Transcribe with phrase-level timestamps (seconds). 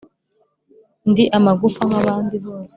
[1.09, 2.69] ndi amagufa nkabandi bose,